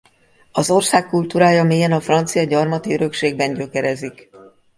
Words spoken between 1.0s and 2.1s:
kultúrája mélyen a